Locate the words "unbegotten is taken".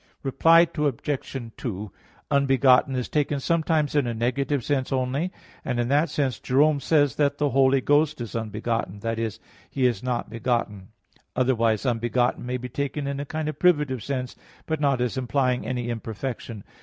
2.31-3.39